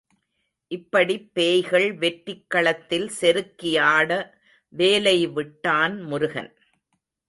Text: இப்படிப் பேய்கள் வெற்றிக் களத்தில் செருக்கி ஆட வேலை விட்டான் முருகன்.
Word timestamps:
இப்படிப் 0.71 1.33
பேய்கள் 1.33 1.93
வெற்றிக் 1.93 2.49
களத்தில் 2.49 3.07
செருக்கி 3.09 3.77
ஆட 3.77 4.39
வேலை 4.73 5.27
விட்டான் 5.27 6.01
முருகன். 6.01 6.53